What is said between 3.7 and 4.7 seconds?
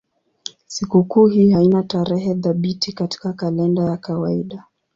ya kawaida.